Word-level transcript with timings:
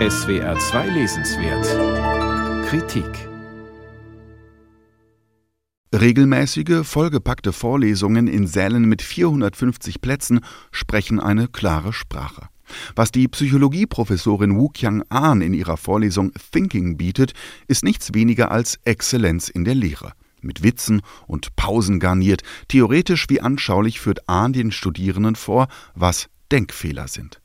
SWR 0.00 0.58
2 0.58 0.88
Lesenswert 0.88 2.66
Kritik 2.66 3.28
Regelmäßige, 5.94 6.84
vollgepackte 6.84 7.52
Vorlesungen 7.52 8.26
in 8.26 8.48
Sälen 8.48 8.86
mit 8.86 9.02
450 9.02 10.00
Plätzen 10.00 10.40
sprechen 10.72 11.20
eine 11.20 11.46
klare 11.46 11.92
Sprache. 11.92 12.48
Was 12.96 13.12
die 13.12 13.28
Psychologieprofessorin 13.28 14.56
Wu 14.56 14.68
Qiang-an 14.68 15.40
in 15.40 15.54
ihrer 15.54 15.76
Vorlesung 15.76 16.32
Thinking 16.50 16.96
bietet, 16.96 17.32
ist 17.68 17.84
nichts 17.84 18.14
weniger 18.14 18.50
als 18.50 18.80
Exzellenz 18.84 19.48
in 19.48 19.64
der 19.64 19.76
Lehre. 19.76 20.14
Mit 20.40 20.64
Witzen 20.64 21.02
und 21.28 21.54
Pausen 21.54 22.00
garniert, 22.00 22.42
theoretisch 22.66 23.26
wie 23.28 23.40
anschaulich 23.40 24.00
führt 24.00 24.28
Ahn 24.28 24.52
den 24.52 24.72
Studierenden 24.72 25.36
vor, 25.36 25.68
was 25.94 26.26
Denkfehler 26.50 27.06
sind. 27.06 27.43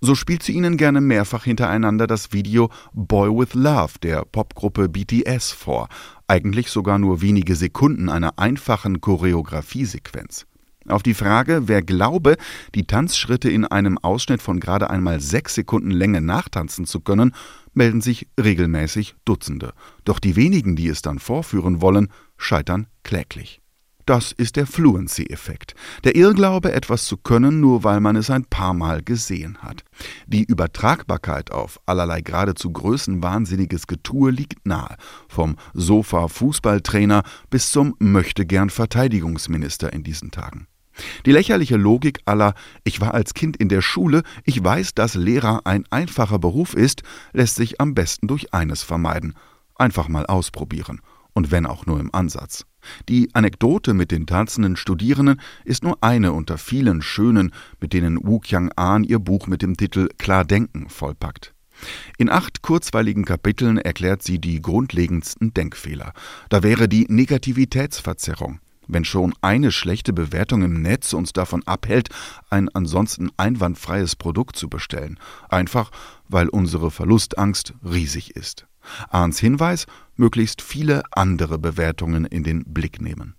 So 0.00 0.14
spielt 0.14 0.44
sie 0.44 0.52
ihnen 0.52 0.76
gerne 0.76 1.00
mehrfach 1.00 1.42
hintereinander 1.42 2.06
das 2.06 2.32
Video 2.32 2.70
Boy 2.92 3.30
with 3.30 3.54
Love 3.54 3.94
der 4.00 4.24
Popgruppe 4.24 4.88
BTS 4.88 5.50
vor, 5.50 5.88
eigentlich 6.28 6.70
sogar 6.70 7.00
nur 7.00 7.20
wenige 7.20 7.56
Sekunden 7.56 8.08
einer 8.08 8.38
einfachen 8.38 9.00
Choreografiesequenz. 9.00 10.46
Auf 10.86 11.02
die 11.02 11.14
Frage, 11.14 11.62
wer 11.66 11.82
glaube, 11.82 12.36
die 12.76 12.86
Tanzschritte 12.86 13.50
in 13.50 13.64
einem 13.64 13.98
Ausschnitt 13.98 14.40
von 14.40 14.60
gerade 14.60 14.88
einmal 14.88 15.20
sechs 15.20 15.56
Sekunden 15.56 15.90
Länge 15.90 16.20
nachtanzen 16.20 16.86
zu 16.86 17.00
können, 17.00 17.34
melden 17.74 18.00
sich 18.00 18.28
regelmäßig 18.40 19.16
Dutzende. 19.24 19.72
Doch 20.04 20.20
die 20.20 20.36
wenigen, 20.36 20.76
die 20.76 20.88
es 20.88 21.02
dann 21.02 21.18
vorführen 21.18 21.82
wollen, 21.82 22.08
scheitern 22.36 22.86
kläglich. 23.02 23.60
Das 24.06 24.32
ist 24.32 24.56
der 24.56 24.66
Fluency-Effekt. 24.66 25.67
Der 26.04 26.16
Irrglaube, 26.16 26.72
etwas 26.72 27.04
zu 27.04 27.16
können, 27.16 27.60
nur 27.60 27.84
weil 27.84 28.00
man 28.00 28.16
es 28.16 28.30
ein 28.30 28.44
paar 28.44 28.74
Mal 28.74 29.02
gesehen 29.02 29.58
hat. 29.58 29.84
Die 30.26 30.44
Übertragbarkeit 30.44 31.50
auf 31.50 31.80
allerlei 31.86 32.20
geradezu 32.20 32.70
größenwahnsinniges 32.70 33.86
Getue 33.86 34.30
liegt 34.30 34.66
nahe. 34.66 34.96
Vom 35.28 35.56
Sofa-Fußballtrainer 35.74 37.22
bis 37.50 37.70
zum 37.70 37.94
Möchtegern-Verteidigungsminister 37.98 39.92
in 39.92 40.02
diesen 40.02 40.30
Tagen. 40.30 40.66
Die 41.26 41.32
lächerliche 41.32 41.76
Logik 41.76 42.20
aller 42.24 42.54
Ich 42.84 43.00
war 43.00 43.14
als 43.14 43.34
Kind 43.34 43.56
in 43.56 43.68
der 43.68 43.82
Schule, 43.82 44.22
ich 44.44 44.62
weiß, 44.62 44.94
dass 44.94 45.14
Lehrer 45.14 45.60
ein 45.64 45.84
einfacher 45.90 46.38
Beruf 46.38 46.74
ist, 46.74 47.02
lässt 47.32 47.56
sich 47.56 47.80
am 47.80 47.94
besten 47.94 48.26
durch 48.26 48.52
eines 48.52 48.82
vermeiden. 48.82 49.34
Einfach 49.76 50.08
mal 50.08 50.26
ausprobieren. 50.26 51.00
Und 51.38 51.52
wenn 51.52 51.66
auch 51.66 51.86
nur 51.86 52.00
im 52.00 52.12
Ansatz. 52.12 52.66
Die 53.08 53.32
Anekdote 53.32 53.94
mit 53.94 54.10
den 54.10 54.26
tanzenden 54.26 54.74
Studierenden 54.74 55.40
ist 55.64 55.84
nur 55.84 56.02
eine 56.02 56.32
unter 56.32 56.58
vielen 56.58 57.00
schönen, 57.00 57.52
mit 57.80 57.92
denen 57.92 58.18
Wu 58.26 58.40
Qiang-an 58.40 59.04
ihr 59.04 59.20
Buch 59.20 59.46
mit 59.46 59.62
dem 59.62 59.76
Titel 59.76 60.08
Klar 60.18 60.44
Denken 60.44 60.88
vollpackt. 60.88 61.54
In 62.16 62.28
acht 62.28 62.62
kurzweiligen 62.62 63.24
Kapiteln 63.24 63.78
erklärt 63.78 64.24
sie 64.24 64.40
die 64.40 64.60
grundlegendsten 64.60 65.54
Denkfehler. 65.54 66.12
Da 66.48 66.64
wäre 66.64 66.88
die 66.88 67.06
Negativitätsverzerrung. 67.08 68.58
Wenn 68.88 69.04
schon 69.04 69.32
eine 69.40 69.70
schlechte 69.70 70.12
Bewertung 70.12 70.62
im 70.62 70.82
Netz 70.82 71.12
uns 71.12 71.32
davon 71.32 71.64
abhält, 71.68 72.08
ein 72.50 72.68
ansonsten 72.70 73.30
einwandfreies 73.36 74.16
Produkt 74.16 74.56
zu 74.56 74.68
bestellen, 74.68 75.20
einfach 75.48 75.92
weil 76.28 76.48
unsere 76.48 76.90
Verlustangst 76.90 77.74
riesig 77.84 78.34
ist. 78.34 78.66
Ahns 79.10 79.38
Hinweis, 79.38 79.86
möglichst 80.16 80.62
viele 80.62 81.02
andere 81.12 81.58
Bewertungen 81.58 82.24
in 82.24 82.42
den 82.42 82.64
Blick 82.64 83.00
nehmen. 83.00 83.34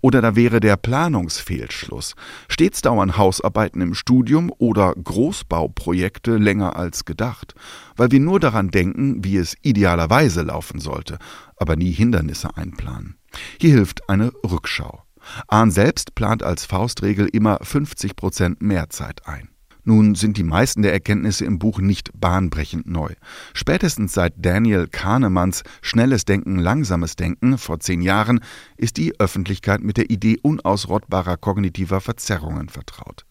Oder 0.00 0.20
da 0.20 0.36
wäre 0.36 0.60
der 0.60 0.76
Planungsfehlschluss. 0.76 2.14
Stets 2.48 2.82
dauern 2.82 3.16
Hausarbeiten 3.16 3.80
im 3.80 3.94
Studium 3.94 4.52
oder 4.58 4.94
Großbauprojekte 4.94 6.36
länger 6.36 6.76
als 6.76 7.04
gedacht, 7.04 7.54
weil 7.96 8.10
wir 8.10 8.20
nur 8.20 8.40
daran 8.40 8.70
denken, 8.70 9.24
wie 9.24 9.36
es 9.36 9.56
idealerweise 9.62 10.42
laufen 10.42 10.80
sollte, 10.80 11.18
aber 11.56 11.76
nie 11.76 11.92
Hindernisse 11.92 12.56
einplanen. 12.56 13.16
Hier 13.60 13.74
hilft 13.74 14.08
eine 14.08 14.32
Rückschau. 14.44 15.02
Ahn 15.48 15.70
selbst 15.70 16.14
plant 16.14 16.42
als 16.42 16.64
Faustregel 16.64 17.26
immer 17.26 17.58
50 17.62 18.16
Prozent 18.16 18.62
mehr 18.62 18.90
Zeit 18.90 19.26
ein. 19.26 19.50
Nun 19.84 20.14
sind 20.14 20.36
die 20.36 20.42
meisten 20.42 20.82
der 20.82 20.92
Erkenntnisse 20.92 21.44
im 21.44 21.58
Buch 21.58 21.80
nicht 21.80 22.10
bahnbrechend 22.18 22.86
neu. 22.86 23.14
Spätestens 23.54 24.12
seit 24.12 24.34
Daniel 24.36 24.86
Kahnemanns 24.86 25.62
Schnelles 25.82 26.24
Denken, 26.24 26.58
Langsames 26.58 27.16
Denken 27.16 27.58
vor 27.58 27.80
zehn 27.80 28.02
Jahren 28.02 28.40
ist 28.76 28.96
die 28.96 29.18
Öffentlichkeit 29.18 29.82
mit 29.82 29.96
der 29.96 30.10
Idee 30.10 30.38
unausrottbarer 30.42 31.36
kognitiver 31.36 32.00
Verzerrungen 32.00 32.68
vertraut. 32.68 33.24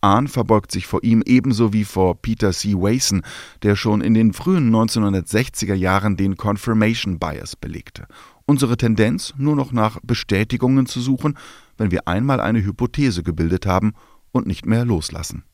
Ahn 0.00 0.28
verbeugt 0.28 0.72
sich 0.72 0.86
vor 0.86 1.02
ihm 1.02 1.22
ebenso 1.24 1.72
wie 1.72 1.84
vor 1.84 2.20
Peter 2.20 2.52
C. 2.52 2.74
Wason, 2.74 3.22
der 3.62 3.76
schon 3.76 4.00
in 4.00 4.14
den 4.14 4.32
frühen 4.32 4.74
1960er 4.74 5.74
Jahren 5.74 6.16
den 6.16 6.36
Confirmation 6.36 7.18
Bias 7.18 7.56
belegte. 7.56 8.06
Unsere 8.44 8.76
Tendenz, 8.76 9.34
nur 9.36 9.56
noch 9.56 9.72
nach 9.72 10.00
Bestätigungen 10.02 10.86
zu 10.86 11.00
suchen, 11.00 11.38
wenn 11.78 11.90
wir 11.90 12.08
einmal 12.08 12.40
eine 12.40 12.64
Hypothese 12.64 13.22
gebildet 13.22 13.66
haben 13.66 13.92
und 14.32 14.46
nicht 14.46 14.66
mehr 14.66 14.84
loslassen. 14.84 15.44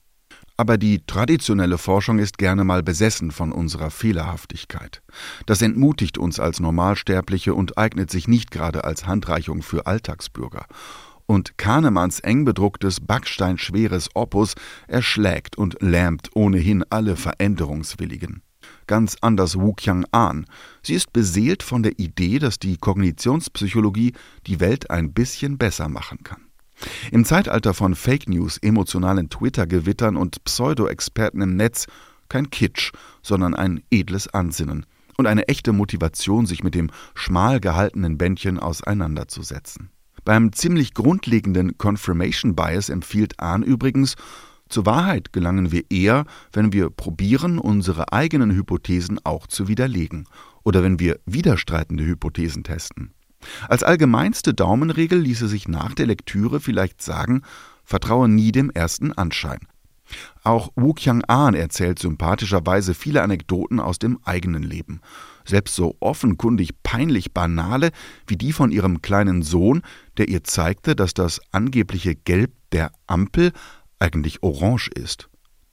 Aber 0.60 0.76
die 0.76 1.06
traditionelle 1.06 1.78
Forschung 1.78 2.19
ist 2.19 2.36
gerne 2.36 2.64
mal 2.64 2.82
besessen 2.82 3.30
von 3.30 3.52
unserer 3.52 3.91
Fehlerhaftigkeit. 3.92 5.02
Das 5.46 5.62
entmutigt 5.62 6.19
uns 6.19 6.41
als 6.41 6.58
Normalsterbliche 6.58 7.54
und 7.54 7.78
eignet 7.78 8.10
sich 8.10 8.26
nicht 8.26 8.50
gerade 8.50 8.82
als 8.82 9.06
Handreichung 9.06 9.62
für 9.62 9.86
Alltagsbürger. 9.86 10.66
Und 11.26 11.58
Kahnemanns 11.58 12.19
eng 12.19 12.44
bedrucktes, 12.44 12.98
backsteinschweres 13.00 14.08
Opus 14.14 14.54
erschlägt 14.88 15.56
und 15.56 15.80
lähmt 15.80 16.30
ohnehin 16.34 16.84
alle 16.90 17.14
Veränderungswilligen. 17.14 18.42
Ganz 18.88 19.16
anders 19.20 19.60
Wu 19.60 19.75
Qiang-an. 19.75 20.46
Sie 20.82 20.94
ist 20.94 21.12
beseelt 21.12 21.62
von 21.62 21.84
der 21.84 22.00
Idee, 22.00 22.40
dass 22.40 22.58
die 22.58 22.78
Kognitionspsychologie 22.78 24.12
die 24.48 24.58
Welt 24.58 24.90
ein 24.90 25.12
bisschen 25.12 25.56
besser 25.56 25.88
machen 25.88 26.25
kann. 26.25 26.47
Im 27.11 27.25
Zeitalter 27.25 27.75
von 27.75 27.94
Fake 27.94 28.28
News, 28.28 28.59
emotionalen 28.59 29.31
Twitter-Gewittern 29.31 30.16
und 30.16 30.44
Pseudo-Experten 30.44 31.41
im 31.41 31.56
Netz 31.56 31.87
kein 32.28 32.50
Kitsch, 32.50 32.93
sondern 33.22 33.55
ein 33.55 33.83
edles 33.91 34.28
Ansinnen 34.28 34.87
und 35.17 35.27
eine 35.27 35.49
echte 35.49 35.72
Motivation, 35.72 36.47
sich 36.47 36.62
mit 36.62 36.75
dem 36.75 36.91
schmal 37.15 37.61
gehaltenen 37.61 38.19
Bändchen 38.19 38.59
auseinanderzusetzen. 38.59 39.91
Beim 40.25 40.53
ziemlich 40.53 40.94
grundlegenden 40.94 41.78
Confirmation 41.78 42.55
Bias 42.55 42.88
empfiehlt 42.88 43.41
Ahn 43.41 43.62
übrigens, 43.62 44.15
zur 44.69 44.84
Wahrheit 44.84 45.33
gelangen 45.33 45.72
wir 45.72 45.84
eher, 45.91 46.27
wenn 46.53 46.72
wir 46.72 46.91
probieren, 46.91 47.59
unsere 47.59 48.12
eigenen 48.12 48.50
Hypothesen 48.50 49.19
auch 49.25 49.47
zu 49.47 49.67
widerlegen 49.67 50.27
oder 50.62 50.83
wenn 50.83 51.00
wir 51.00 51.19
widerstreitende 51.25 52.05
Hypothesen 52.05 52.65
testen. 52.65 53.15
Als 53.69 53.82
allgemeinste 53.82 54.54
Daumenregel 54.54 55.19
ließe 55.19 55.48
sich 55.48 55.69
nach 55.69 55.94
der 55.94 56.06
Lektüre 56.06 56.60
vielleicht 56.60 57.03
sagen, 57.03 57.42
vertraue 57.84 58.28
nie 58.28 58.53
dem 58.53 58.70
ersten 58.70 59.12
Anschein. 59.12 59.60
Auch 60.42 60.70
Wu 60.75 60.94
Qiang-an 60.94 61.54
erzählt 61.54 61.98
sympathischerweise 61.98 62.94
viele 62.94 63.22
Anekdoten 63.22 63.81
aus 63.81 63.98
dem 63.98 64.19
eigenen 64.25 64.62
Leben. 64.62 65.00
Selbst 65.44 65.75
so 65.75 65.97
offenkundig 66.00 66.82
peinlich 66.82 67.32
banale 67.32 67.91
wie 68.26 68.37
die 68.37 68.53
von 68.53 68.70
ihrem 68.70 69.03
kleinen 69.03 69.42
Sohn, 69.42 69.82
der 70.16 70.28
ihr 70.28 70.44
zeigte, 70.44 70.97
dass 70.97 71.14
das 71.14 71.41
angebliche 71.53 72.14
Gelb 72.14 72.53
der 72.72 72.92
Ampel 73.06 73.53
eigentlich 73.98 74.42
orange 74.42 74.88
ist. 74.94 75.28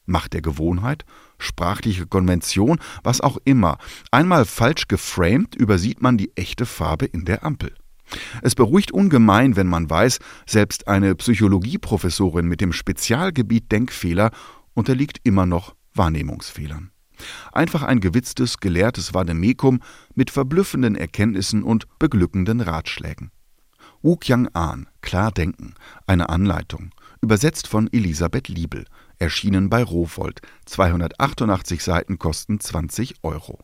Macht 0.06 0.34
der 0.34 0.42
Gewohnheit, 0.42 1.06
sprachliche 1.38 2.06
Konvention, 2.06 2.80
was 3.04 3.22
auch 3.22 3.38
immer. 3.44 3.78
Einmal 4.12 4.46
falsch 4.46 4.88
geframed, 4.88 5.56
übersieht 5.56 6.02
man 6.02 6.18
die 6.18 6.32
echte 6.36 6.66
Farbe 6.66 7.06
in 7.06 7.26
der 7.26 7.44
Ampel. 7.44 7.74
Es 8.42 8.56
beruhigt 8.56 8.92
ungemein, 8.92 9.56
wenn 9.56 9.68
man 9.68 9.90
weiß, 9.90 10.20
selbst 10.46 10.88
eine 10.88 11.16
Psychologieprofessorin 11.16 12.48
mit 12.48 12.62
dem 12.62 12.72
Spezialgebiet 12.72 13.72
Denkfehler 13.72 14.32
unterliegt 14.74 15.20
immer 15.24 15.46
noch 15.46 15.76
Wahrnehmungsfehlern. 15.96 16.92
Einfach 17.52 17.84
ein 17.84 18.02
gewitztes, 18.02 18.60
gelehrtes 18.60 19.14
Vademekum 19.14 19.80
mit 20.14 20.32
verblüffenden 20.32 20.96
Erkenntnissen 20.96 21.64
und 21.64 21.88
beglückenden 21.98 22.62
Ratschlägen. 22.62 23.32
Wu 24.02 24.18
Qiang-an, 24.18 24.88
Klar 25.02 25.32
denken, 25.32 25.74
eine 26.06 26.30
Anleitung, 26.30 26.92
übersetzt 27.22 27.68
von 27.68 27.92
Elisabeth 27.92 28.50
Liebel, 28.50 28.86
erschienen 29.20 29.70
bei 29.70 29.84
Rowold. 29.84 30.42
288 30.66 31.84
Seiten 31.84 32.20
kosten 32.20 32.60
20 32.60 33.24
Euro. 33.24 33.60